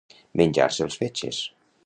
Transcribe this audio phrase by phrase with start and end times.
[0.41, 1.45] Menjar-se els fetges.